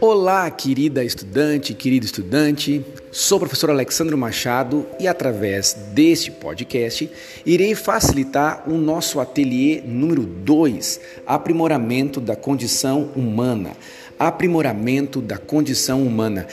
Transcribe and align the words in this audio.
Olá, 0.00 0.50
querida 0.50 1.02
estudante, 1.02 1.74
querido 1.74 2.06
estudante. 2.06 2.84
Sou 3.10 3.36
o 3.36 3.40
professor 3.40 3.70
Alexandre 3.70 4.14
Machado 4.14 4.86
e 5.00 5.08
através 5.08 5.72
deste 5.92 6.30
podcast 6.30 7.10
irei 7.44 7.74
facilitar 7.74 8.62
o 8.70 8.74
nosso 8.74 9.20
ateliê 9.20 9.82
número 9.84 10.22
2, 10.22 11.00
aprimoramento 11.26 12.20
da 12.20 12.36
condição 12.36 13.10
humana. 13.16 13.72
Aprimoramento 14.18 15.20
da 15.20 15.38
condição 15.38 16.02
humana. 16.06 16.46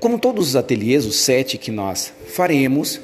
Como 0.00 0.18
todos 0.18 0.48
os 0.48 0.56
ateliês, 0.56 1.04
os 1.04 1.16
sete 1.16 1.58
que 1.58 1.70
nós 1.70 2.12
faremos, 2.28 3.00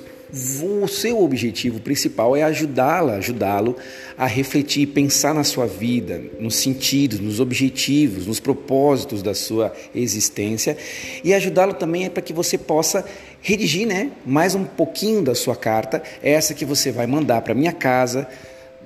o 0.62 0.86
seu 0.86 1.22
objetivo 1.22 1.80
principal 1.80 2.36
é 2.36 2.42
ajudá-la, 2.42 3.14
ajudá-lo 3.14 3.76
a 4.18 4.26
refletir, 4.26 4.86
pensar 4.88 5.34
na 5.34 5.44
sua 5.44 5.66
vida, 5.66 6.20
nos 6.38 6.56
sentidos, 6.56 7.20
nos 7.20 7.40
objetivos, 7.40 8.26
nos 8.26 8.38
propósitos 8.38 9.22
da 9.22 9.34
sua 9.34 9.72
existência. 9.94 10.76
E 11.24 11.32
ajudá-lo 11.32 11.74
também 11.74 12.04
é 12.04 12.10
para 12.10 12.22
que 12.22 12.32
você 12.32 12.58
possa 12.58 13.04
redigir, 13.40 13.86
né, 13.86 14.10
mais 14.24 14.54
um 14.54 14.64
pouquinho 14.64 15.22
da 15.22 15.34
sua 15.34 15.56
carta, 15.56 16.02
essa 16.22 16.54
que 16.54 16.64
você 16.64 16.90
vai 16.90 17.06
mandar 17.06 17.42
para 17.42 17.54
minha 17.54 17.72
casa 17.72 18.28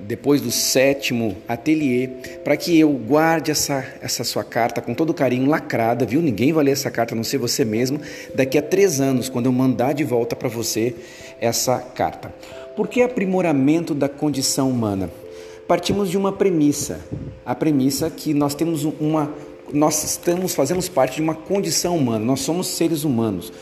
depois 0.07 0.41
do 0.41 0.51
sétimo 0.51 1.37
ateliê, 1.47 2.09
para 2.43 2.57
que 2.57 2.79
eu 2.79 2.91
guarde 2.91 3.51
essa, 3.51 3.85
essa 4.01 4.25
sua 4.25 4.43
carta 4.43 4.81
com 4.81 4.95
todo 4.95 5.15
carinho 5.15 5.49
lacrada, 5.49 6.05
viu? 6.05 6.21
Ninguém 6.21 6.53
vai 6.53 6.65
ler 6.65 6.73
essa 6.73 6.91
carta 6.91 7.15
a 7.15 7.17
não 7.17 7.25
ser 7.25 7.39
você 7.39 7.65
mesmo, 7.65 8.01
daqui 8.35 8.59
a 8.59 8.63
três 8.63 9.01
anos, 9.01 9.29
quando 9.29 9.47
eu 9.47 9.53
mandar 9.53 9.93
de 9.93 10.05
volta 10.05 10.35
para 10.35 10.49
você 10.49 10.95
essa 11.41 11.79
carta. 11.79 12.33
Por 12.77 12.89
que 12.89 13.03
aprimoramento 13.03 13.95
da 13.95 14.09
condição 14.09 14.71
humana? 14.71 15.11
Partimos 15.67 16.11
de 16.11 16.17
uma 16.17 16.33
premissa, 16.33 17.01
a 17.45 17.55
premissa 17.55 18.11
que 18.11 18.35
nós 18.35 18.55
temos 18.55 18.85
uma, 18.85 19.33
nós 19.73 20.02
estamos, 20.02 20.55
fazemos 20.55 20.89
parte 20.89 21.17
de 21.17 21.23
uma 21.23 21.35
condição 21.35 21.96
humana, 21.96 22.24
nós 22.24 22.41
somos 22.41 22.67
seres 22.67 23.05
humanos. 23.05 23.52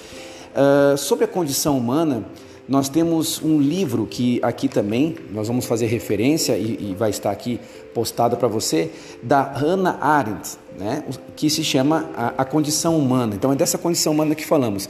Uh, 0.55 0.97
sobre 0.97 1.25
a 1.25 1.29
condição 1.29 1.77
humana, 1.77 2.25
nós 2.69 2.91
temos 2.91 3.41
um 3.43 3.59
livro 3.59 4.07
que 4.07 4.39
aqui 4.43 4.69
também 4.69 5.17
nós 5.33 5.49
vamos 5.49 5.65
fazer 5.65 5.87
referência 5.87 6.57
e, 6.59 6.91
e 6.91 6.95
vai 6.95 7.09
estar 7.09 7.31
aqui 7.31 7.59
postado 7.95 8.37
para 8.37 8.47
você, 8.47 8.91
da 9.23 9.43
Hannah 9.43 9.99
Arendt, 10.01 10.59
né, 10.79 11.03
que 11.35 11.49
se 11.49 11.65
chama 11.65 12.11
a, 12.15 12.43
a, 12.43 12.45
Condição 12.45 12.99
Humana. 12.99 13.35
Então 13.35 13.51
é 13.51 13.57
dessa 13.57 13.79
condição 13.79 14.13
humana 14.13 14.35
que 14.35 14.45
falamos. 14.45 14.89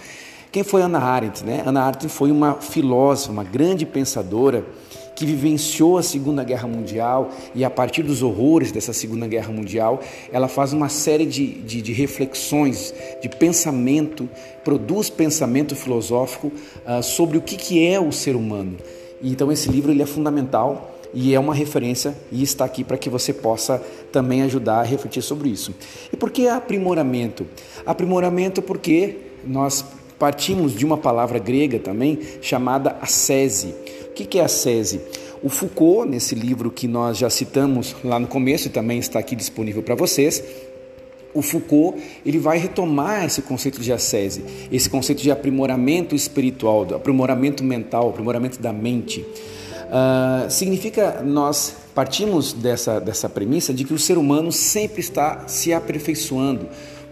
Quem 0.51 0.65
foi 0.65 0.83
Hannah 0.83 1.03
Arendt? 1.03 1.45
Né? 1.45 1.63
Hannah 1.65 1.85
Arendt 1.85 2.09
foi 2.09 2.33
uma 2.33 2.55
filósofa, 2.55 3.31
uma 3.31 3.45
grande 3.45 3.87
pensadora 3.87 4.65
que 5.19 5.27
vivenciou 5.27 5.99
a 5.99 6.03
Segunda 6.03 6.45
Guerra 6.45 6.69
Mundial 6.69 7.31
e 7.53 7.65
a 7.65 7.71
partir 7.71 8.05
dos 8.05 8.23
horrores 8.23 8.71
dessa 8.71 8.93
Segunda 8.93 9.27
Guerra 9.27 9.53
Mundial, 9.53 9.99
ela 10.31 10.47
faz 10.47 10.73
uma 10.73 10.89
série 10.89 11.27
de, 11.27 11.55
de, 11.55 11.83
de 11.83 11.93
reflexões, 11.93 12.95
de 13.21 13.29
pensamento, 13.29 14.29
produz 14.63 15.11
pensamento 15.11 15.75
filosófico 15.75 16.53
uh, 16.87 17.03
sobre 17.03 17.37
o 17.37 17.41
que, 17.41 17.57
que 17.57 17.85
é 17.85 17.99
o 17.99 18.13
ser 18.13 18.37
humano. 18.37 18.77
Então 19.21 19.51
esse 19.51 19.69
livro 19.69 19.91
ele 19.91 20.05
é 20.05 20.07
fundamental 20.07 20.95
e 21.13 21.35
é 21.35 21.41
uma 21.41 21.53
referência 21.53 22.15
e 22.31 22.41
está 22.41 22.65
aqui 22.65 22.85
para 22.85 22.97
que 22.97 23.11
você 23.11 23.33
possa 23.33 23.83
também 24.13 24.43
ajudar 24.43 24.79
a 24.79 24.85
refletir 24.85 25.23
sobre 25.23 25.49
isso. 25.49 25.75
E 26.13 26.17
por 26.17 26.31
que 26.31 26.47
aprimoramento? 26.47 27.45
Aprimoramento 27.85 28.63
porque 28.63 29.17
nós 29.45 29.85
partimos 30.17 30.75
de 30.75 30.87
uma 30.87 30.97
palavra 30.97 31.41
grega 31.41 31.81
também 31.81 32.21
chamada 32.41 32.97
ascese 33.01 33.75
que, 34.19 34.25
que 34.25 34.39
é 34.41 34.45
a 34.45 34.49
SESI? 34.49 35.01
O 35.43 35.49
Foucault, 35.49 36.09
nesse 36.09 36.35
livro 36.35 36.71
que 36.71 36.89
nós 36.89 37.17
já 37.17 37.31
citamos 37.31 37.95
lá 38.03 38.19
no 38.19 38.27
começo 38.27 38.67
e 38.67 38.71
também 38.71 38.99
está 38.99 39.21
aqui 39.21 39.37
disponível 39.37 39.81
para 39.81 39.95
vocês, 39.95 40.43
o 41.33 41.41
Foucault 41.41 42.03
ele 42.27 42.39
vai 42.39 42.59
retomar 42.59 43.25
esse 43.25 43.43
conceito 43.43 43.81
de 43.81 43.93
ascese, 43.93 44.43
esse 44.73 44.91
conceito 44.91 45.23
de 45.23 45.31
aprimoramento 45.31 46.17
espiritual, 46.17 46.83
aprimoramento 46.95 47.63
mental, 47.63 48.09
aprimoramento 48.09 48.61
da 48.61 48.73
mente. 48.73 49.21
Uh, 49.21 50.51
significa 50.51 51.23
nós 51.25 51.77
partimos 51.95 52.53
dessa, 52.53 53.01
dessa 53.01 53.29
premissa 53.29 53.73
de 53.73 53.85
que 53.85 53.95
o 53.95 53.99
ser 53.99 54.19
humano 54.19 54.51
sempre 54.51 55.01
está 55.01 55.47
se 55.47 55.73
aperfeiçoando, 55.73 56.69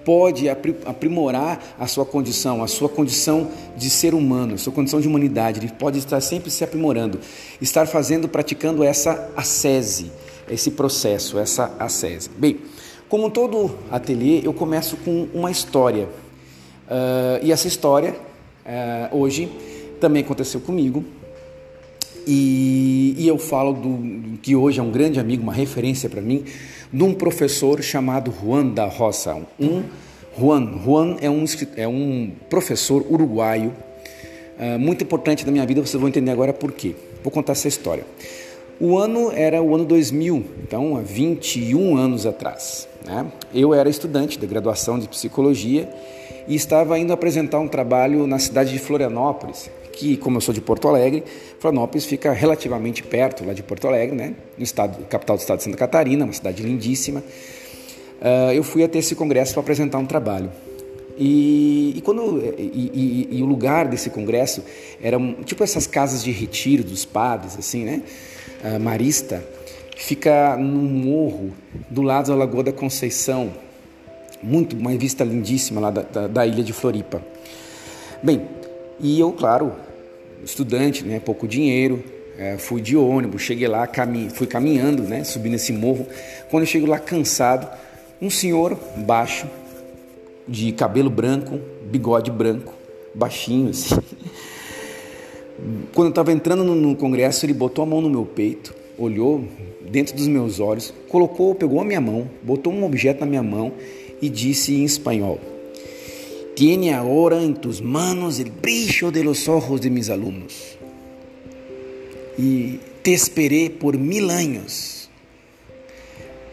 pode 0.07 0.49
aprimorar 0.49 1.75
a 1.77 1.89
sua 1.89 2.07
condição, 2.07 2.63
a 2.63 2.69
sua 2.69 2.89
condição 2.89 3.51
de 3.77 3.91
ser 3.91 4.15
humano, 4.15 4.55
a 4.55 4.57
sua 4.57 4.73
condição 4.73 5.01
de 5.01 5.09
humanidade. 5.09 5.59
Ele 5.59 5.69
pode 5.69 5.99
estar 5.99 6.21
sempre 6.21 6.49
se 6.49 6.63
aprimorando, 6.63 7.19
estar 7.61 7.89
fazendo, 7.89 8.29
praticando 8.29 8.85
essa 8.85 9.33
ascese, 9.37 10.13
esse 10.49 10.71
processo, 10.71 11.41
essa 11.41 11.75
ascese. 11.81 12.31
Bem, 12.39 12.61
como 13.09 13.29
todo 13.31 13.77
ateliê, 13.91 14.43
eu 14.45 14.55
começo 14.55 14.97
com 14.99 15.27
uma 15.35 15.51
história. 15.51 16.05
Uh, 16.87 17.43
e 17.43 17.51
essa 17.51 17.67
história, 17.67 18.15
uh, 18.65 19.17
hoje, 19.17 19.51
também 20.01 20.23
aconteceu 20.23 20.61
comigo. 20.61 21.05
E, 22.25 23.17
e 23.19 23.27
eu 23.27 23.39
falo 23.39 23.73
do 23.73 24.39
que 24.39 24.55
hoje 24.55 24.79
é 24.79 24.83
um 24.83 24.91
grande 24.91 25.19
amigo, 25.19 25.43
uma 25.43 25.53
referência 25.53 26.09
para 26.09 26.21
mim, 26.21 26.45
de 26.93 27.03
um 27.03 27.13
professor 27.15 27.83
chamado 27.83 28.33
Juan 28.43 28.69
da 28.69 28.87
Roça. 28.87 29.37
Um, 29.59 29.83
Juan, 30.39 30.81
Juan 30.85 31.17
é 31.21 31.31
um, 31.31 31.45
é 31.77 31.89
um 31.89 32.31
professor 32.49 33.05
uruguaio 33.11 33.73
uh, 34.59 34.79
muito 34.79 35.03
importante 35.03 35.45
na 35.47 35.53
minha 35.53 35.67
vida, 35.67 35.81
vocês 35.81 35.99
vão 35.99 36.09
entender 36.09 36.31
agora 36.31 36.53
por 36.53 36.73
quê. 36.73 36.95
Vou 37.23 37.33
contar 37.33 37.53
essa 37.53 37.69
história. 37.69 38.05
O 38.79 38.99
ano 38.99 39.33
era 39.33 39.63
o 39.63 39.75
ano 39.75 39.85
2000, 39.87 40.45
então 40.63 40.97
há 40.97 41.01
21 41.01 41.97
anos 41.97 42.27
atrás. 42.27 42.87
Né? 43.07 43.27
Eu 43.55 43.73
era 43.73 43.89
estudante 43.89 44.39
de 44.39 44.47
graduação 44.47 44.99
de 44.99 45.09
psicologia 45.09 45.89
e 46.47 46.55
estava 46.55 46.99
indo 46.99 47.13
apresentar 47.13 47.59
um 47.59 47.69
trabalho 47.69 48.27
na 48.27 48.39
cidade 48.39 48.73
de 48.73 48.79
Florianópolis, 48.79 49.71
que, 49.97 50.17
como 50.19 50.37
eu 50.37 50.41
sou 50.41 50.55
de 50.55 50.61
Porto 50.61 50.87
Alegre, 50.87 51.25
Florianópolis 51.59 52.05
fica 52.05 52.31
relativamente 52.33 53.03
perto 53.03 53.45
lá 53.45 53.55
de 53.55 53.63
Porto 53.63 53.89
Alegre, 53.89 54.15
né? 54.15 54.35
no 54.57 54.63
estado, 54.63 55.05
capital 55.07 55.37
do 55.37 55.41
estado 55.41 55.59
de 55.59 55.65
Santa 55.65 55.77
Catarina, 55.77 56.25
uma 56.25 56.33
cidade 56.33 56.63
lindíssima. 56.63 57.21
Uh, 58.21 58.53
eu 58.53 58.63
fui 58.63 58.85
até 58.85 58.99
esse 58.99 59.15
congresso 59.15 59.55
para 59.55 59.63
apresentar 59.63 59.99
um 59.99 60.07
trabalho. 60.07 60.53
E, 61.19 61.95
e 61.97 62.01
quando 62.03 62.43
e, 62.59 62.91
e, 62.95 63.39
e, 63.39 63.43
o 63.43 63.47
lugar 63.47 63.89
desse 63.89 64.11
congresso 64.11 64.63
era 65.03 65.19
tipo 65.45 65.65
essas 65.65 65.87
casas 65.87 66.23
de 66.23 66.31
retiro 66.31 66.85
dos 66.85 67.07
padres, 67.07 67.57
assim, 67.59 67.85
né? 67.85 68.03
Uh, 68.63 68.79
Marista 68.79 69.43
fica 69.97 70.57
num 70.59 70.83
morro 70.83 71.55
do 71.89 72.03
lado 72.03 72.29
da 72.29 72.35
Lagoa 72.35 72.65
da 72.65 72.73
Conceição, 72.73 73.51
muito 74.43 74.77
uma 74.77 74.95
vista 74.95 75.25
lindíssima 75.25 75.81
lá 75.81 75.91
da, 75.91 76.03
da, 76.03 76.27
da 76.27 76.47
ilha 76.47 76.63
de 76.63 76.75
Floripa. 76.75 77.23
Bem, 78.23 78.43
e 79.01 79.19
eu, 79.19 79.33
claro, 79.33 79.73
estudante, 80.45 81.05
né, 81.05 81.21
pouco 81.21 81.47
dinheiro, 81.47 82.03
é, 82.39 82.57
fui 82.59 82.81
de 82.81 82.97
ônibus, 82.97 83.43
cheguei 83.43 83.67
lá, 83.67 83.89
fui 84.35 84.47
caminhando, 84.47 85.03
né, 85.03 85.25
subindo 85.25 85.55
esse 85.55 85.73
morro. 85.73 86.07
Quando 86.51 86.63
eu 86.63 86.67
chego 86.67 86.87
lá 86.87 86.99
cansado, 86.99 87.69
um 88.21 88.31
senhor 88.31 88.79
baixo, 88.99 89.47
de 90.49 90.71
cabelo 90.73 91.11
branco, 91.11 91.59
bigode 91.91 92.31
branco, 92.31 92.73
baixinho 93.15 93.71
assim. 93.71 93.97
Quando 95.95 96.07
eu 96.07 96.11
estava 96.11 96.33
entrando 96.33 96.63
no, 96.63 96.75
no 96.75 96.95
congresso, 96.95 97.45
ele 97.47 97.55
botou 97.55 97.83
a 97.83 97.87
mão 97.87 98.01
no 98.01 98.11
meu 98.11 98.25
peito, 98.25 98.75
olhou 98.99 99.45
dentro 99.91 100.15
dos 100.15 100.29
meus 100.29 100.61
olhos, 100.61 100.93
colocou, 101.09 101.55
pegou 101.55 101.81
a 101.81 101.85
minha 101.85 102.01
mão, 102.01 102.29
botou 102.43 102.73
um 102.73 102.85
objeto 102.85 103.21
na 103.21 103.27
minha 103.27 103.43
mão 103.43 103.73
e 104.21 104.29
disse 104.29 104.75
em 104.75 104.85
espanhol: 104.85 105.41
Tiene 106.57 106.95
ahora 106.95 107.43
en 107.43 107.55
tus 107.55 107.83
manos 107.83 108.41
el 108.41 108.51
brillo 108.51 109.11
de 109.11 109.23
los 109.23 109.47
ojos 109.47 109.83
de 109.83 109.91
mis 109.91 110.09
alumnos. 110.09 110.79
E 112.39 112.81
te 113.03 113.13
esperei 113.13 113.69
por 113.69 113.99
mil 113.99 114.31
anos. 114.31 115.11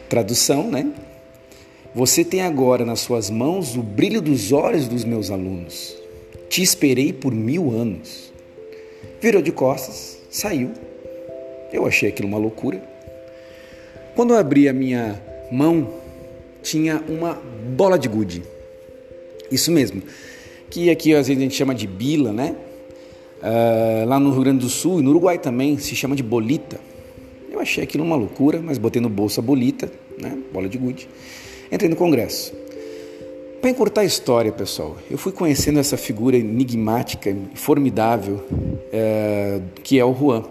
Tradução, 0.10 0.70
né? 0.70 0.92
Você 1.96 2.26
tem 2.26 2.42
agora 2.42 2.84
nas 2.84 3.00
suas 3.00 3.30
mãos 3.30 3.78
o 3.78 3.82
brilho 3.82 4.22
dos 4.22 4.52
olhos 4.52 4.90
dos 4.90 5.06
meus 5.06 5.32
alunos. 5.32 5.96
Te 6.50 6.62
esperei 6.62 7.14
por 7.14 7.34
mil 7.34 7.72
anos. 7.72 8.34
Virou 9.22 9.42
de 9.42 9.54
costas, 9.54 10.20
saiu. 10.30 10.72
Eu 11.72 11.88
achei 11.88 12.10
aquilo 12.10 12.28
uma 12.28 12.38
loucura. 12.38 12.84
Quando 14.18 14.34
eu 14.34 14.38
abri 14.38 14.68
a 14.68 14.74
minha 14.74 15.18
mão, 15.50 15.94
tinha 16.62 17.02
uma 17.08 17.42
bola 17.74 17.98
de 17.98 18.10
gude. 18.10 18.44
Isso 19.54 19.72
mesmo. 19.72 20.02
Que 20.70 20.90
aqui 20.90 21.14
às 21.14 21.28
vezes 21.28 21.40
a 21.40 21.44
gente 21.44 21.56
chama 21.56 21.76
de 21.76 21.86
bila, 21.86 22.34
né? 22.34 22.56
Uh, 23.42 24.08
lá 24.08 24.20
no 24.20 24.32
Rio 24.32 24.42
Grande 24.42 24.60
do 24.60 24.70
Sul 24.70 25.00
e 25.00 25.04
no 25.04 25.12
Uruguai 25.12 25.38
também 25.38 25.78
se 25.78 25.96
chama 25.96 26.16
de 26.16 26.24
bolita. 26.24 26.80
Eu 27.52 27.60
achei 27.60 27.84
aquilo 27.84 28.04
uma 28.04 28.16
loucura, 28.16 28.62
mas 28.62 28.78
botei 28.78 29.02
no 29.02 29.10
bolso 29.10 29.40
a 29.40 29.44
bolita, 29.44 29.92
né? 30.20 30.38
Bola 30.52 30.68
de 30.68 30.78
gude. 30.78 31.08
Entrei 31.72 31.90
no 31.90 31.96
congresso. 31.96 32.54
Para 33.62 33.70
encurtar 33.70 34.02
a 34.02 34.06
história, 34.06 34.52
pessoal, 34.52 34.98
eu 35.10 35.18
fui 35.18 35.32
conhecendo 35.32 35.80
essa 35.80 35.96
figura 35.96 36.36
enigmática, 36.36 37.34
formidável, 37.54 38.44
é, 38.92 39.62
que 39.84 39.98
é 39.98 40.04
o 40.04 40.14
Juan. 40.14 40.44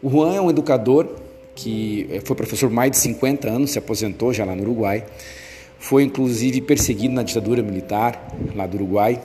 O 0.00 0.08
Juan 0.08 0.34
é 0.34 0.40
um 0.40 0.50
educador 0.50 1.08
que 1.54 2.06
eh, 2.10 2.20
foi 2.24 2.36
professor 2.36 2.70
mais 2.70 2.90
de 2.90 2.98
50 2.98 3.48
anos, 3.48 3.72
se 3.72 3.78
aposentou 3.78 4.32
já 4.32 4.44
lá 4.44 4.54
no 4.54 4.62
Uruguai. 4.62 5.04
Foi 5.82 6.04
inclusive 6.04 6.60
perseguido 6.60 7.12
na 7.12 7.24
ditadura 7.24 7.60
militar 7.60 8.32
lá 8.54 8.68
do 8.68 8.76
Uruguai, 8.76 9.20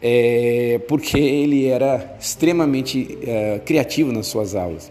é, 0.00 0.80
porque 0.88 1.18
ele 1.18 1.66
era 1.66 2.16
extremamente 2.18 3.18
é, 3.22 3.60
criativo 3.66 4.10
nas 4.10 4.26
suas 4.26 4.54
aulas. 4.54 4.90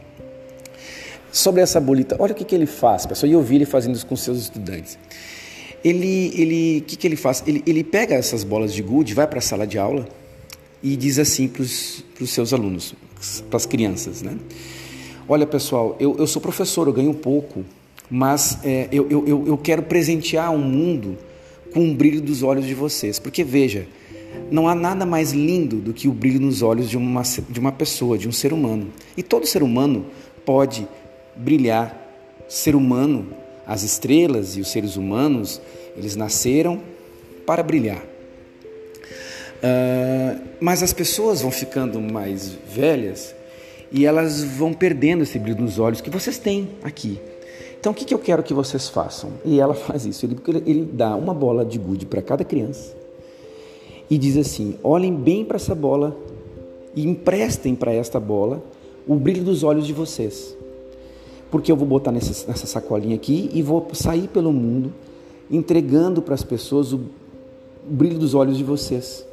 Sobre 1.31 1.61
essa 1.61 1.79
bolita, 1.79 2.15
olha 2.19 2.31
o 2.31 2.35
que, 2.35 2.45
que 2.45 2.53
ele 2.53 2.67
faz, 2.67 3.07
pessoal, 3.07 3.27
e 3.27 3.33
eu 3.33 3.41
vi 3.41 3.55
ele 3.55 3.65
fazendo 3.65 3.95
isso 3.95 4.05
com 4.05 4.15
seus 4.15 4.37
estudantes. 4.37 4.99
Ele, 5.83 6.31
ele, 6.39 6.81
que, 6.81 6.95
que 6.95 7.07
ele 7.07 7.15
faz? 7.15 7.43
Ele, 7.47 7.63
ele 7.65 7.83
pega 7.83 8.13
essas 8.13 8.43
bolas 8.43 8.71
de 8.71 8.83
gude, 8.83 9.15
vai 9.15 9.25
para 9.25 9.39
a 9.39 9.41
sala 9.41 9.65
de 9.65 9.79
aula 9.79 10.07
e 10.83 10.95
diz 10.95 11.17
assim 11.17 11.47
para 11.47 11.63
os 11.63 12.03
seus 12.27 12.53
alunos, 12.53 12.93
para 13.49 13.57
as 13.57 13.65
crianças, 13.65 14.21
né? 14.21 14.37
Olha, 15.27 15.47
pessoal, 15.47 15.97
eu, 15.99 16.15
eu 16.19 16.27
sou 16.27 16.39
professor, 16.39 16.85
eu 16.87 16.93
ganho 16.93 17.15
pouco, 17.15 17.65
mas 18.15 18.59
é, 18.63 18.87
eu, 18.91 19.09
eu, 19.09 19.47
eu 19.47 19.57
quero 19.57 19.81
presentear 19.81 20.51
o 20.51 20.55
um 20.55 20.59
mundo 20.59 21.17
com 21.73 21.89
o 21.89 21.95
brilho 21.95 22.21
dos 22.21 22.43
olhos 22.43 22.63
de 22.63 22.75
vocês. 22.75 23.17
Porque 23.17 23.43
veja, 23.43 23.87
não 24.51 24.67
há 24.67 24.75
nada 24.75 25.03
mais 25.03 25.31
lindo 25.31 25.77
do 25.77 25.91
que 25.93 26.07
o 26.07 26.11
brilho 26.11 26.39
nos 26.39 26.61
olhos 26.61 26.87
de 26.87 26.95
uma, 26.95 27.23
de 27.23 27.59
uma 27.59 27.71
pessoa, 27.71 28.15
de 28.15 28.29
um 28.29 28.31
ser 28.31 28.53
humano. 28.53 28.89
E 29.17 29.23
todo 29.23 29.47
ser 29.47 29.63
humano 29.63 30.05
pode 30.45 30.87
brilhar. 31.35 31.99
Ser 32.47 32.75
humano, 32.75 33.29
as 33.65 33.81
estrelas 33.81 34.57
e 34.57 34.61
os 34.61 34.67
seres 34.67 34.95
humanos, 34.95 35.59
eles 35.97 36.15
nasceram 36.15 36.79
para 37.47 37.63
brilhar. 37.63 38.03
Uh, 39.57 40.39
mas 40.61 40.83
as 40.83 40.93
pessoas 40.93 41.41
vão 41.41 41.49
ficando 41.49 41.99
mais 41.99 42.55
velhas 42.71 43.33
e 43.91 44.05
elas 44.05 44.43
vão 44.43 44.71
perdendo 44.71 45.23
esse 45.23 45.39
brilho 45.39 45.63
nos 45.63 45.79
olhos 45.79 45.99
que 45.99 46.11
vocês 46.11 46.37
têm 46.37 46.69
aqui. 46.83 47.19
Então, 47.83 47.91
o 47.91 47.95
que, 47.95 48.05
que 48.05 48.13
eu 48.13 48.19
quero 48.19 48.41
que 48.41 48.53
vocês 48.53 48.87
façam? 48.87 49.31
E 49.43 49.59
ela 49.59 49.73
faz 49.75 50.05
isso. 50.05 50.25
Ele, 50.25 50.37
ele 50.65 50.85
dá 50.85 51.17
uma 51.17 51.33
bola 51.33 51.65
de 51.65 51.77
gude 51.77 52.05
para 52.05 52.21
cada 52.21 52.41
criança 52.45 52.95
e 54.09 54.17
diz 54.17 54.37
assim: 54.37 54.77
olhem 54.81 55.13
bem 55.13 55.43
para 55.43 55.57
essa 55.57 55.75
bola 55.75 56.15
e 56.95 57.05
emprestem 57.05 57.75
para 57.75 57.91
esta 57.91 58.21
bola 58.21 58.63
o 59.05 59.15
brilho 59.15 59.43
dos 59.43 59.63
olhos 59.63 59.85
de 59.85 59.91
vocês. 59.91 60.55
Porque 61.51 61.69
eu 61.69 61.75
vou 61.75 61.85
botar 61.85 62.13
nessa, 62.13 62.47
nessa 62.49 62.65
sacolinha 62.65 63.17
aqui 63.17 63.49
e 63.53 63.61
vou 63.61 63.85
sair 63.91 64.29
pelo 64.29 64.53
mundo 64.53 64.93
entregando 65.51 66.21
para 66.21 66.35
as 66.35 66.41
pessoas 66.41 66.93
o 66.93 67.01
brilho 67.83 68.17
dos 68.17 68.33
olhos 68.33 68.57
de 68.57 68.63
vocês. 68.63 69.25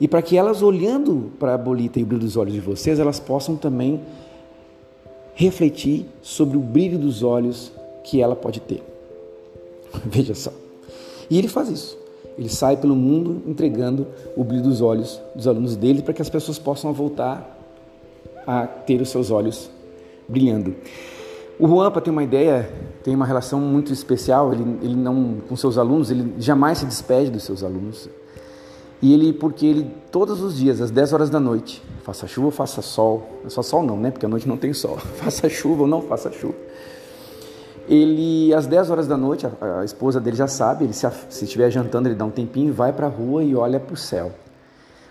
E 0.00 0.06
para 0.06 0.22
que 0.22 0.36
elas, 0.36 0.62
olhando 0.62 1.32
para 1.36 1.54
a 1.54 1.58
bolita 1.58 1.98
e 1.98 2.04
o 2.04 2.06
brilho 2.06 2.22
dos 2.22 2.36
olhos 2.36 2.54
de 2.54 2.60
vocês, 2.60 3.00
elas 3.00 3.18
possam 3.18 3.56
também 3.56 4.00
refletir 5.34 6.06
sobre 6.22 6.56
o 6.56 6.60
brilho 6.60 6.96
dos 6.96 7.24
olhos 7.24 7.76
que 8.08 8.22
ela 8.22 8.34
pode 8.34 8.60
ter. 8.60 8.82
Veja 10.04 10.34
só. 10.34 10.50
E 11.28 11.38
ele 11.38 11.46
faz 11.46 11.68
isso. 11.68 11.98
Ele 12.38 12.48
sai 12.48 12.76
pelo 12.76 12.96
mundo 12.96 13.42
entregando 13.46 14.06
o 14.36 14.42
brilho 14.42 14.62
dos 14.62 14.80
olhos 14.80 15.20
dos 15.34 15.46
alunos 15.46 15.76
dele 15.76 16.02
para 16.02 16.14
que 16.14 16.22
as 16.22 16.30
pessoas 16.30 16.58
possam 16.58 16.92
voltar 16.92 17.56
a 18.46 18.66
ter 18.66 19.00
os 19.02 19.10
seus 19.10 19.30
olhos 19.30 19.70
brilhando. 20.26 20.74
O 21.58 21.66
Juan, 21.66 21.90
para 21.90 22.00
ter 22.00 22.10
uma 22.10 22.22
ideia, 22.22 22.70
tem 23.02 23.14
uma 23.14 23.26
relação 23.26 23.60
muito 23.60 23.92
especial. 23.92 24.52
Ele, 24.52 24.78
ele 24.80 24.94
não, 24.94 25.38
com 25.48 25.56
seus 25.56 25.76
alunos, 25.76 26.10
ele 26.10 26.34
jamais 26.38 26.78
se 26.78 26.86
despede 26.86 27.30
dos 27.30 27.42
seus 27.42 27.62
alunos. 27.62 28.08
E 29.02 29.12
ele, 29.12 29.32
porque 29.32 29.66
ele, 29.66 29.90
todos 30.10 30.40
os 30.40 30.56
dias, 30.56 30.80
às 30.80 30.90
10 30.90 31.12
horas 31.12 31.30
da 31.30 31.38
noite, 31.38 31.82
faça 32.04 32.26
chuva 32.26 32.46
ou 32.46 32.52
faça 32.52 32.80
sol, 32.80 33.28
só 33.48 33.62
sol 33.62 33.82
não, 33.82 33.96
né? 33.96 34.10
Porque 34.10 34.26
a 34.26 34.28
noite 34.28 34.48
não 34.48 34.56
tem 34.56 34.72
sol, 34.72 34.96
faça 35.18 35.48
chuva 35.48 35.82
ou 35.82 35.88
não 35.88 36.00
faça 36.02 36.32
chuva. 36.32 36.54
Ele, 37.88 38.52
às 38.52 38.66
10 38.66 38.90
horas 38.90 39.06
da 39.06 39.16
noite, 39.16 39.46
a, 39.46 39.80
a 39.80 39.84
esposa 39.84 40.20
dele 40.20 40.36
já 40.36 40.46
sabe, 40.46 40.84
ele 40.84 40.92
se, 40.92 41.08
se 41.30 41.44
estiver 41.44 41.70
jantando, 41.70 42.08
ele 42.08 42.14
dá 42.14 42.24
um 42.24 42.30
tempinho, 42.30 42.72
vai 42.72 42.92
para 42.92 43.06
a 43.06 43.10
rua 43.10 43.42
e 43.42 43.56
olha 43.56 43.80
para 43.80 43.94
o 43.94 43.96
céu. 43.96 44.30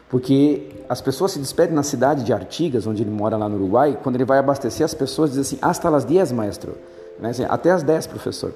Porque 0.09 0.69
as 0.87 1.01
pessoas 1.01 1.31
se 1.31 1.39
despedem 1.39 1.75
na 1.75 1.83
cidade 1.83 2.23
de 2.23 2.31
Artigas, 2.31 2.85
onde 2.87 3.03
ele 3.03 3.09
mora 3.09 3.35
lá 3.35 3.49
no 3.49 3.55
Uruguai, 3.55 3.97
quando 4.01 4.15
ele 4.15 4.25
vai 4.25 4.37
abastecer, 4.37 4.85
as 4.85 4.93
pessoas 4.93 5.31
dizem 5.31 5.41
assim, 5.41 5.57
hasta 5.61 5.89
las 5.89 6.05
10, 6.05 6.31
maestro. 6.31 6.77
Né? 7.19 7.31
Assim, 7.31 7.45
Até 7.49 7.71
as 7.71 7.83
10, 7.83 8.07
professor. 8.07 8.53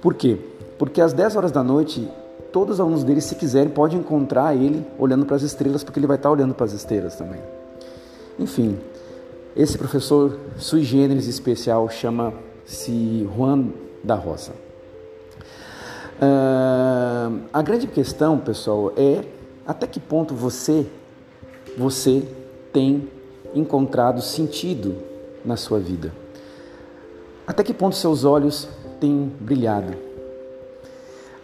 Por 0.00 0.14
quê? 0.14 0.38
Porque 0.78 1.00
às 1.00 1.12
10 1.12 1.36
horas 1.36 1.50
da 1.50 1.62
noite 1.62 2.08
todos 2.52 2.76
os 2.76 2.80
alunos 2.80 3.04
dele, 3.04 3.20
se 3.20 3.34
quiserem, 3.34 3.68
podem 3.68 3.98
encontrar 3.98 4.54
ele 4.54 4.82
olhando 4.98 5.26
para 5.26 5.36
as 5.36 5.42
estrelas, 5.42 5.84
porque 5.84 5.98
ele 5.98 6.06
vai 6.06 6.16
estar 6.16 6.30
olhando 6.30 6.54
para 6.54 6.64
as 6.64 6.72
estrelas 6.72 7.14
também. 7.14 7.40
Enfim, 8.38 8.78
esse 9.54 9.76
professor 9.76 10.38
sui 10.56 10.82
generis 10.82 11.26
especial 11.26 11.86
chama-se 12.66 13.28
Juan 13.36 13.70
da 14.02 14.14
Rosa. 14.14 14.52
Uh, 16.20 17.40
a 17.52 17.62
grande 17.62 17.86
questão, 17.86 18.38
pessoal, 18.38 18.92
é 18.96 19.24
até 19.66 19.86
que 19.86 20.00
ponto 20.00 20.34
você, 20.34 20.86
você 21.76 22.26
tem 22.72 23.08
encontrado 23.54 24.20
sentido 24.20 24.96
na 25.44 25.56
sua 25.56 25.78
vida? 25.78 26.12
Até 27.46 27.62
que 27.62 27.72
ponto 27.72 27.94
seus 27.94 28.24
olhos 28.24 28.68
têm 29.00 29.32
brilhado? 29.40 29.92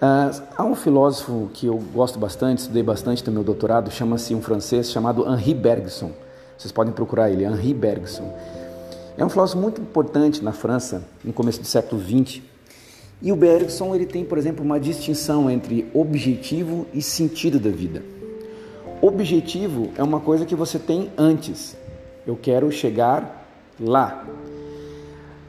Uh, 0.03 0.43
há 0.57 0.65
um 0.65 0.75
filósofo 0.75 1.49
que 1.55 1.67
eu 1.67 1.79
gosto 1.93 2.19
bastante, 2.19 2.59
estudei 2.59 2.83
bastante 2.83 3.25
no 3.27 3.33
meu 3.33 3.45
doutorado, 3.45 3.91
chama-se 3.91 4.35
um 4.35 4.43
francês 4.43 4.91
chamado 4.91 5.25
Henri 5.31 5.55
Bergson. 5.55 6.11
Vocês 6.59 6.73
podem 6.73 6.93
procurar 6.93 7.31
ele, 7.31 7.45
Henri 7.45 7.73
Bergson. 7.73 8.33
É 9.17 9.25
um 9.25 9.29
filósofo 9.29 9.61
muito 9.61 9.81
importante 9.81 10.43
na 10.43 10.53
França, 10.53 11.05
no 11.23 11.32
começo 11.32 11.61
do 11.61 11.67
século 11.67 12.00
XX. 12.00 12.41
E 13.20 13.31
o 13.31 13.37
Bergson 13.37 13.94
ele 13.94 14.06
tem, 14.06 14.25
por 14.25 14.38
exemplo, 14.38 14.64
uma 14.64 14.81
distinção 14.81 15.50
entre 15.50 15.87
objetivo 15.93 16.87
e 16.94 17.03
sentido 17.03 17.61
da 17.61 17.70
vida. 17.70 18.03
Objetivo 19.03 19.91
é 19.97 20.03
uma 20.03 20.20
coisa 20.20 20.47
que 20.47 20.55
você 20.55 20.79
tem 20.79 21.11
antes. 21.19 21.76
Eu 22.26 22.37
quero 22.41 22.70
chegar 22.73 23.47
lá. 23.79 24.25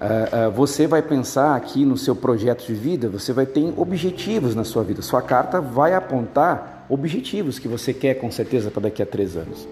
Uh, 0.02 0.50
uh, 0.50 0.52
você 0.52 0.86
vai 0.86 1.02
pensar 1.02 1.56
aqui 1.56 1.86
no 1.86 1.98
seu 1.98 2.16
projeto 2.16 2.66
de 2.66 2.74
vida, 2.74 3.08
você 3.08 3.32
vai 3.32 3.46
ter 3.46 3.74
objetivos 3.78 4.54
na 4.54 4.66
sua 4.66 4.84
vida. 4.84 5.02
Sua 5.02 5.22
carta 5.22 5.62
vai 5.62 5.94
apontar 5.94 6.86
objetivos 6.90 7.58
que 7.58 7.68
você 7.68 7.94
quer 7.94 8.16
com 8.16 8.30
certeza 8.30 8.70
para 8.70 8.84
daqui 8.84 9.02
a 9.02 9.06
três 9.06 9.38
anos. 9.38 9.68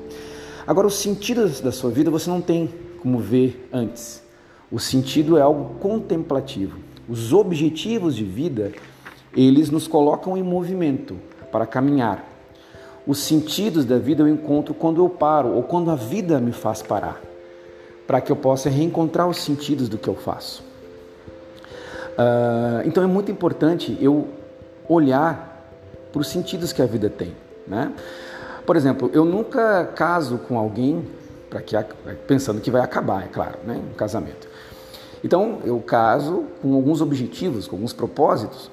Agora, 0.66 0.88
o 0.88 0.92
sentido 0.92 1.50
da 1.62 1.72
sua 1.72 1.92
vida 1.92 2.10
você 2.10 2.30
não 2.30 2.40
tem 2.40 2.70
como 3.02 3.20
ver 3.20 3.68
antes. 3.74 4.24
O 4.72 4.80
sentido 4.80 5.38
é 5.38 5.42
algo 5.42 5.76
contemplativo. 5.80 6.78
Os 7.10 7.34
objetivos 7.34 8.16
de 8.16 8.24
vida, 8.24 8.72
eles 9.36 9.70
nos 9.70 9.88
colocam 9.88 10.38
em 10.38 10.44
movimento 10.44 11.18
para 11.52 11.66
caminhar. 11.66 12.26
Os 13.06 13.20
sentidos 13.20 13.84
da 13.84 13.98
vida 13.98 14.22
eu 14.22 14.30
encontro 14.30 14.74
quando 14.74 15.02
eu 15.02 15.10
paro 15.10 15.50
ou 15.50 15.64
quando 15.64 15.90
a 15.90 15.96
vida 15.96 16.40
me 16.40 16.52
faz 16.52 16.82
parar 16.82 17.20
para 18.06 18.22
que 18.22 18.32
eu 18.32 18.36
possa 18.36 18.70
reencontrar 18.70 19.28
os 19.28 19.38
sentidos 19.38 19.90
do 19.90 19.98
que 19.98 20.08
eu 20.08 20.16
faço. 20.16 20.64
Uh, 22.12 22.86
então 22.86 23.04
é 23.04 23.08
muito 23.08 23.32
importante 23.32 23.98
eu 24.02 24.28
olhar 24.88 25.66
para 26.12 26.22
os 26.22 26.28
sentidos 26.28 26.74
que 26.74 26.82
a 26.82 26.86
vida 26.86 27.10
tem. 27.10 27.34
Né? 27.68 27.92
Por 28.66 28.76
exemplo, 28.76 29.10
eu 29.14 29.26
nunca 29.26 29.86
caso 29.96 30.38
com 30.38 30.58
alguém 30.58 31.06
para 31.52 31.62
que 31.62 31.76
pensando 32.26 32.62
que 32.62 32.72
vai 32.72 32.82
acabar, 32.82 33.26
é 33.26 33.28
claro, 33.28 33.60
né? 33.66 33.80
um 33.92 33.94
casamento. 33.94 34.48
Então 35.22 35.60
eu 35.66 35.80
caso 35.82 36.46
com 36.62 36.74
alguns 36.74 37.02
objetivos, 37.02 37.68
com 37.68 37.76
alguns 37.76 37.92
propósitos, 37.92 38.72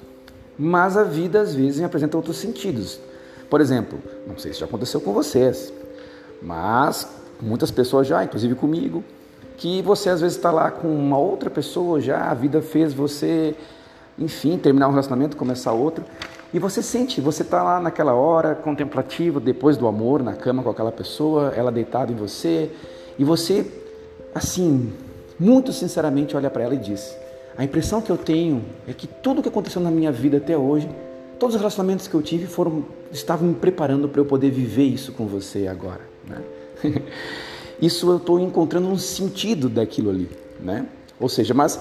mas 0.57 0.95
a 0.95 1.03
vida 1.03 1.41
às 1.41 1.53
vezes 1.53 1.83
apresenta 1.83 2.15
outros 2.15 2.37
sentidos. 2.37 2.99
Por 3.49 3.59
exemplo, 3.59 3.99
não 4.25 4.37
sei 4.37 4.53
se 4.53 4.61
já 4.61 4.65
aconteceu 4.65 5.01
com 5.01 5.11
vocês, 5.11 5.73
mas 6.41 7.07
muitas 7.41 7.69
pessoas 7.69 8.07
já, 8.07 8.23
inclusive 8.23 8.55
comigo, 8.55 9.03
que 9.57 9.81
você 9.81 10.09
às 10.09 10.21
vezes 10.21 10.37
está 10.37 10.49
lá 10.49 10.71
com 10.71 10.87
uma 10.87 11.17
outra 11.17 11.49
pessoa 11.49 11.99
já, 11.99 12.31
a 12.31 12.33
vida 12.33 12.61
fez 12.61 12.93
você, 12.93 13.53
enfim, 14.17 14.57
terminar 14.57 14.87
um 14.87 14.91
relacionamento, 14.91 15.35
começar 15.35 15.73
outro, 15.73 16.05
e 16.53 16.57
você 16.57 16.81
sente, 16.81 17.21
você 17.21 17.43
está 17.43 17.61
lá 17.61 17.79
naquela 17.79 18.13
hora 18.13 18.55
contemplativo, 18.55 19.39
depois 19.39 19.77
do 19.77 19.87
amor, 19.87 20.23
na 20.23 20.33
cama 20.33 20.63
com 20.63 20.69
aquela 20.69 20.91
pessoa, 20.91 21.53
ela 21.55 21.71
deitada 21.71 22.11
em 22.11 22.15
você, 22.15 22.71
e 23.19 23.23
você, 23.23 23.65
assim, 24.33 24.91
muito 25.39 25.71
sinceramente 25.71 26.35
olha 26.35 26.49
para 26.49 26.63
ela 26.63 26.73
e 26.73 26.77
diz: 26.77 27.15
A 27.57 27.63
impressão 27.63 28.01
que 28.01 28.11
eu 28.11 28.17
tenho 28.17 28.63
é 28.87 28.93
que 28.93 29.05
tudo 29.05 29.41
que 29.41 29.49
aconteceu 29.49 29.81
na 29.81 29.91
minha 29.91 30.11
vida 30.11 30.37
até 30.37 30.57
hoje, 30.57 30.89
todos 31.37 31.55
os 31.55 31.61
relacionamentos 31.61 32.07
que 32.07 32.15
eu 32.15 32.21
tive 32.21 32.47
foram 32.47 32.83
estavam 33.11 33.47
me 33.47 33.55
preparando 33.55 34.09
para 34.09 34.21
eu 34.21 34.25
poder 34.25 34.49
viver 34.49 34.83
isso 34.83 35.11
com 35.13 35.27
você 35.27 35.67
agora, 35.67 36.01
né? 36.27 36.41
isso 37.81 38.09
eu 38.09 38.17
estou 38.17 38.39
encontrando 38.39 38.87
um 38.87 38.97
sentido 38.97 39.69
daquilo 39.69 40.09
ali, 40.09 40.29
né? 40.59 40.87
Ou 41.19 41.29
seja, 41.29 41.53
mas 41.53 41.79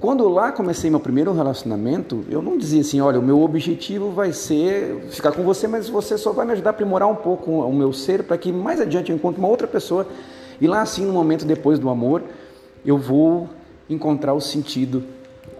quando 0.00 0.28
lá 0.28 0.52
comecei 0.52 0.90
meu 0.90 1.00
primeiro 1.00 1.32
relacionamento, 1.32 2.24
eu 2.28 2.42
não 2.42 2.58
dizia 2.58 2.82
assim, 2.82 3.00
olha, 3.00 3.18
o 3.18 3.22
meu 3.22 3.40
objetivo 3.40 4.10
vai 4.10 4.32
ser 4.32 5.06
ficar 5.10 5.32
com 5.32 5.42
você, 5.42 5.66
mas 5.66 5.88
você 5.88 6.18
só 6.18 6.32
vai 6.32 6.44
me 6.44 6.52
ajudar 6.52 6.70
a 6.70 6.72
aprimorar 6.72 7.08
um 7.08 7.14
pouco 7.14 7.50
o 7.50 7.72
meu 7.72 7.92
ser 7.92 8.22
para 8.22 8.36
que 8.36 8.52
mais 8.52 8.80
adiante 8.80 9.10
eu 9.10 9.16
encontre 9.16 9.38
uma 9.38 9.48
outra 9.48 9.66
pessoa 9.66 10.06
e 10.60 10.66
lá 10.66 10.82
assim 10.82 11.04
no 11.04 11.12
momento 11.12 11.44
depois 11.46 11.78
do 11.78 11.88
amor 11.88 12.22
eu 12.84 12.98
vou 12.98 13.48
encontrar 13.88 14.34
o 14.34 14.40
sentido 14.40 15.02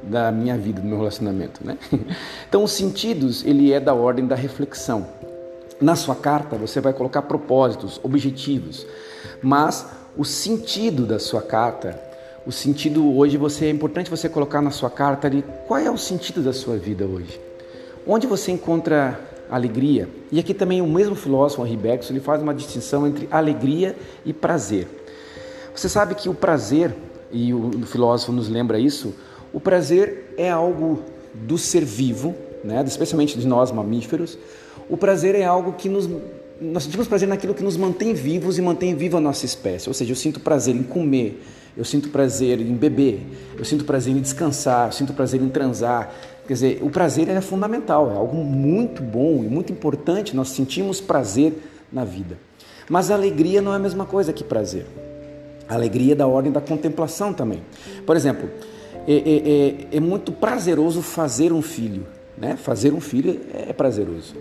da 0.02 0.30
minha 0.30 0.56
vida, 0.56 0.80
do 0.80 0.86
meu 0.86 0.98
relacionamento, 0.98 1.60
né? 1.64 1.78
Então, 2.48 2.62
os 2.62 2.72
sentidos, 2.72 3.44
ele 3.44 3.72
é 3.72 3.80
da 3.80 3.92
ordem 3.92 4.26
da 4.26 4.36
reflexão. 4.36 5.06
Na 5.80 5.96
sua 5.96 6.14
carta, 6.14 6.56
você 6.56 6.80
vai 6.80 6.92
colocar 6.92 7.22
propósitos, 7.22 8.00
objetivos, 8.02 8.86
mas 9.42 9.86
o 10.16 10.24
sentido 10.24 11.04
da 11.04 11.18
sua 11.18 11.42
carta, 11.42 12.00
o 12.46 12.52
sentido 12.52 13.16
hoje 13.16 13.36
você 13.36 13.66
é 13.66 13.70
importante 13.70 14.08
você 14.08 14.28
colocar 14.28 14.62
na 14.62 14.70
sua 14.70 14.88
carta 14.88 15.26
ali 15.26 15.44
qual 15.66 15.80
é 15.80 15.90
o 15.90 15.98
sentido 15.98 16.40
da 16.40 16.52
sua 16.52 16.76
vida 16.76 17.04
hoje. 17.04 17.40
Onde 18.06 18.26
você 18.28 18.52
encontra 18.52 19.18
alegria? 19.50 20.08
E 20.30 20.38
aqui 20.38 20.54
também 20.54 20.80
o 20.80 20.86
mesmo 20.86 21.16
filósofo 21.16 21.66
Bergson, 21.76 22.12
ele 22.12 22.20
faz 22.20 22.40
uma 22.40 22.54
distinção 22.54 23.04
entre 23.04 23.26
alegria 23.32 23.96
e 24.24 24.32
prazer. 24.32 24.86
Você 25.74 25.88
sabe 25.88 26.14
que 26.14 26.28
o 26.28 26.34
prazer, 26.34 26.94
e 27.32 27.52
o 27.52 27.84
filósofo 27.84 28.30
nos 28.30 28.48
lembra 28.48 28.78
isso, 28.78 29.12
o 29.52 29.58
prazer 29.58 30.32
é 30.38 30.48
algo 30.48 31.02
do 31.34 31.58
ser 31.58 31.84
vivo, 31.84 32.32
né? 32.62 32.82
especialmente 32.86 33.36
de 33.36 33.46
nós 33.46 33.72
mamíferos. 33.72 34.38
O 34.88 34.96
prazer 34.96 35.34
é 35.34 35.44
algo 35.44 35.72
que 35.72 35.88
nos 35.88 36.08
nós 36.60 36.84
sentimos 36.84 37.06
prazer 37.06 37.28
naquilo 37.28 37.54
que 37.54 37.62
nos 37.62 37.76
mantém 37.76 38.14
vivos 38.14 38.58
e 38.58 38.62
mantém 38.62 38.94
viva 38.94 39.18
a 39.18 39.20
nossa 39.20 39.44
espécie. 39.44 39.88
Ou 39.88 39.94
seja, 39.94 40.12
eu 40.12 40.16
sinto 40.16 40.40
prazer 40.40 40.75
em 40.75 40.82
comer, 40.82 41.42
eu 41.76 41.84
sinto 41.84 42.08
prazer 42.08 42.60
em 42.60 42.75
beber, 42.75 43.20
eu 43.58 43.64
sinto 43.64 43.84
prazer 43.84 44.16
em 44.16 44.20
descansar, 44.20 44.88
eu 44.88 44.92
sinto 44.92 45.12
prazer 45.12 45.40
em 45.42 45.48
transar. 45.48 46.12
Quer 46.46 46.54
dizer, 46.54 46.78
o 46.82 46.88
prazer 46.88 47.28
é 47.28 47.40
fundamental, 47.40 48.10
é 48.10 48.14
algo 48.16 48.36
muito 48.36 49.02
bom 49.02 49.42
e 49.44 49.48
muito 49.48 49.72
importante. 49.72 50.34
Nós 50.34 50.48
sentimos 50.48 51.00
prazer 51.00 51.52
na 51.92 52.04
vida. 52.04 52.38
Mas 52.88 53.10
a 53.10 53.14
alegria 53.14 53.60
não 53.60 53.72
é 53.72 53.76
a 53.76 53.80
mesma 53.80 54.06
coisa 54.06 54.32
que 54.32 54.44
prazer. 54.44 54.86
A 55.68 55.75
alegria 55.75 56.12
é 56.12 56.14
da 56.14 56.26
ordem 56.26 56.52
da 56.52 56.60
contemplação 56.60 57.32
também. 57.32 57.62
Por 58.06 58.16
exemplo, 58.16 58.48
é, 59.06 59.12
é, 59.12 59.94
é, 59.94 59.96
é 59.96 60.00
muito 60.00 60.32
prazeroso 60.32 61.02
fazer 61.02 61.52
um 61.52 61.60
filho. 61.60 62.06
Né? 62.38 62.56
Fazer 62.56 62.92
um 62.92 63.00
filho 63.00 63.40
é 63.52 63.72
prazeroso. 63.72 64.34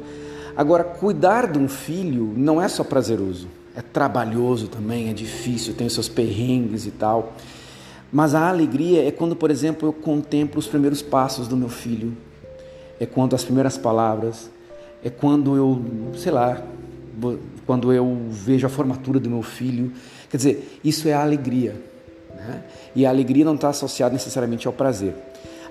Agora, 0.55 0.83
cuidar 0.83 1.51
de 1.51 1.59
um 1.59 1.67
filho 1.67 2.33
não 2.35 2.61
é 2.61 2.67
só 2.67 2.83
prazeroso, 2.83 3.47
é 3.75 3.81
trabalhoso 3.81 4.67
também, 4.67 5.09
é 5.09 5.13
difícil, 5.13 5.73
tem 5.73 5.87
os 5.87 5.93
seus 5.93 6.07
perrengues 6.07 6.85
e 6.85 6.91
tal. 6.91 7.33
Mas 8.11 8.33
a 8.33 8.47
alegria 8.47 9.05
é 9.05 9.11
quando, 9.11 9.35
por 9.35 9.51
exemplo, 9.51 9.89
eu 9.89 9.93
contemplo 9.93 10.57
os 10.57 10.67
primeiros 10.67 11.01
passos 11.01 11.47
do 11.47 11.57
meu 11.57 11.67
filho, 11.67 12.15
é 12.99 13.05
quando 13.05 13.35
as 13.35 13.43
primeiras 13.43 13.77
palavras, 13.77 14.49
é 15.03 15.09
quando 15.09 15.55
eu, 15.55 15.81
sei 16.15 16.31
lá, 16.31 16.63
quando 17.65 17.91
eu 17.91 18.17
vejo 18.29 18.65
a 18.65 18.69
formatura 18.69 19.19
do 19.19 19.29
meu 19.29 19.41
filho. 19.41 19.91
Quer 20.29 20.37
dizer, 20.37 20.79
isso 20.83 21.07
é 21.07 21.13
a 21.13 21.21
alegria. 21.21 21.75
Né? 22.33 22.63
E 22.95 23.05
a 23.05 23.09
alegria 23.09 23.45
não 23.45 23.55
está 23.55 23.69
associada 23.69 24.13
necessariamente 24.13 24.67
ao 24.67 24.73
prazer. 24.73 25.13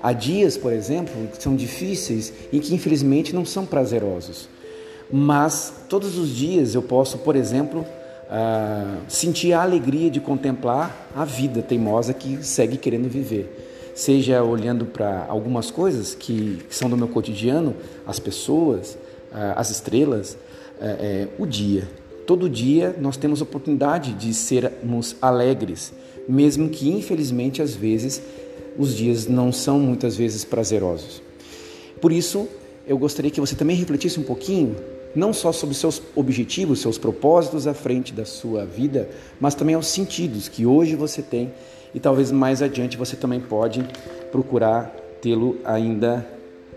Há 0.03 0.13
dias, 0.13 0.57
por 0.57 0.73
exemplo, 0.73 1.15
que 1.29 1.43
são 1.43 1.57
difíceis 1.57 2.33
e 2.53 2.61
que 2.61 2.75
infelizmente 2.75 3.35
não 3.35 3.45
são 3.45 3.65
prazerosos. 3.65 4.49
Mas 5.17 5.73
todos 5.89 6.19
os 6.19 6.29
dias 6.31 6.75
eu 6.75 6.83
posso, 6.83 7.19
por 7.19 7.37
exemplo, 7.37 7.83
uh, 7.83 8.99
sentir 9.07 9.53
a 9.53 9.63
alegria 9.63 10.11
de 10.11 10.19
contemplar 10.19 11.09
a 11.15 11.25
vida 11.25 11.63
teimosa 11.63 12.13
que 12.13 12.45
segue 12.45 12.77
querendo 12.77 13.09
viver. 13.09 13.93
Seja 13.95 14.43
olhando 14.43 14.87
para 14.87 15.25
algumas 15.29 15.71
coisas 15.71 16.17
que, 16.17 16.67
são 16.69 16.91
do 16.91 16.97
meu 16.97 17.07
cotidiano, 17.07 17.77
as 18.05 18.19
pessoas, 18.19 18.95
uh, 19.31 19.55
as 19.55 19.71
estrelas, 19.71 20.37
uh, 20.81 21.31
o 21.39 21.47
dia. 21.47 21.89
Todo 22.27 22.51
dia 22.51 22.97
nós 23.01 23.17
temos 23.17 23.41
oportunidade 23.41 24.15
de 24.15 24.35
sermos 24.35 25.15
alegres, 25.23 25.93
mesmo 26.29 26.69
que 26.69 26.91
infelizmente 26.91 27.63
às 27.63 27.73
vezes 27.73 28.21
os 28.77 28.97
dias 28.97 29.29
não 29.29 29.53
são 29.53 29.79
muitas 29.79 30.17
vezes 30.17 30.45
prazerosos. 30.45 31.23
Por 32.01 32.11
isso, 32.11 32.49
eu 32.87 32.99
gostaria 32.99 33.31
que 33.31 33.41
você 33.41 33.55
também 33.55 33.77
refletisse 33.77 34.21
um 34.21 34.23
pouquinho, 34.23 34.77
não 35.15 35.33
só 35.33 35.53
sobre 35.53 35.75
seus 35.75 36.03
objetivos, 36.15 36.81
seus 36.81 36.99
propósitos 36.99 37.67
à 37.67 37.73
frente 37.73 38.13
da 38.13 38.25
sua 38.25 38.65
vida, 38.65 39.09
mas 39.41 39.55
também 39.55 39.75
aos 39.75 39.87
sentidos 39.87 40.49
que 40.49 40.67
hoje 40.67 40.95
você 40.95 41.23
tem 41.23 41.53
e 41.95 42.01
talvez 42.01 42.31
mais 42.31 42.61
adiante 42.61 42.97
você 42.97 43.17
também 43.17 43.41
pode 43.41 43.87
procurar 44.31 44.95
tê-lo 45.23 45.57
ainda, 45.65 46.27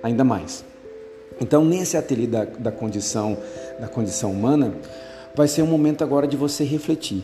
ainda 0.02 0.24
mais. 0.24 0.64
Então, 1.42 1.66
nesse 1.66 1.98
ateliê 1.98 2.28
da, 2.28 2.46
da, 2.46 2.72
condição, 2.72 3.38
da 3.80 3.88
condição 3.88 4.32
humana, 4.32 4.74
vai 5.36 5.48
ser 5.48 5.62
um 5.62 5.68
momento 5.68 6.04
agora 6.04 6.28
de 6.28 6.38
você 6.38 6.64
refletir 6.64 7.24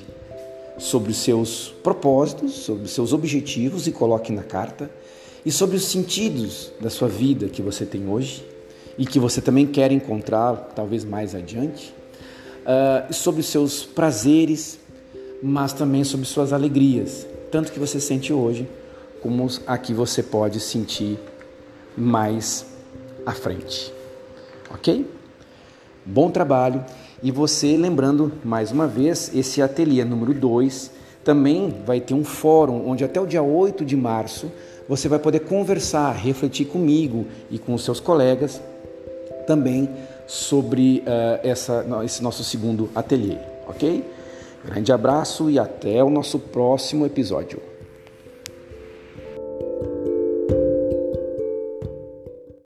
sobre 0.77 1.11
os 1.11 1.17
seus 1.17 1.73
propósitos, 1.83 2.53
sobre 2.53 2.83
os 2.83 2.91
seus 2.91 3.13
objetivos 3.13 3.87
e 3.87 3.91
coloque 3.91 4.31
na 4.31 4.43
carta, 4.43 4.89
e 5.45 5.51
sobre 5.51 5.75
os 5.75 5.85
sentidos 5.85 6.71
da 6.79 6.89
sua 6.89 7.07
vida 7.07 7.47
que 7.47 7.61
você 7.61 7.85
tem 7.85 8.07
hoje 8.07 8.52
e 8.97 9.05
que 9.05 9.19
você 9.19 9.41
também 9.41 9.65
quer 9.65 9.91
encontrar, 9.91 10.71
talvez 10.75 11.03
mais 11.03 11.33
adiante, 11.33 11.93
uh, 12.63 13.13
sobre 13.13 13.41
os 13.41 13.47
seus 13.47 13.83
prazeres, 13.83 14.79
mas 15.41 15.73
também 15.73 16.03
sobre 16.03 16.25
suas 16.25 16.53
alegrias, 16.53 17.27
tanto 17.51 17.71
que 17.71 17.79
você 17.79 17.99
sente 17.99 18.31
hoje, 18.31 18.67
como 19.21 19.47
a 19.65 19.77
que 19.77 19.93
você 19.93 20.21
pode 20.21 20.59
sentir 20.59 21.17
mais 21.97 22.65
à 23.25 23.31
frente. 23.31 23.93
Ok? 24.69 25.09
Bom 26.05 26.29
trabalho 26.29 26.83
e 27.21 27.31
você, 27.31 27.77
lembrando 27.77 28.33
mais 28.43 28.71
uma 28.71 28.85
vez, 28.85 29.31
esse 29.33 29.61
ateliê 29.61 30.03
número 30.03 30.33
2 30.33 30.91
também 31.23 31.73
vai 31.85 32.01
ter 32.01 32.13
um 32.13 32.23
fórum 32.25 32.85
onde 32.85 33.05
até 33.05 33.19
o 33.19 33.25
dia 33.25 33.41
8 33.41 33.85
de 33.85 33.95
março 33.95 34.51
você 34.89 35.07
vai 35.07 35.19
poder 35.19 35.39
conversar, 35.39 36.11
refletir 36.11 36.65
comigo 36.65 37.25
e 37.49 37.57
com 37.57 37.73
os 37.73 37.85
seus 37.85 38.01
colegas 38.01 38.61
também 39.45 39.89
sobre 40.27 41.03
uh, 41.05 41.39
essa, 41.47 41.85
esse 42.03 42.23
nosso 42.23 42.43
segundo 42.43 42.89
ateliê, 42.95 43.37
ok? 43.67 44.03
Grande 44.65 44.91
abraço 44.91 45.49
e 45.49 45.59
até 45.59 46.03
o 46.03 46.09
nosso 46.09 46.39
próximo 46.39 47.05
episódio. 47.05 47.73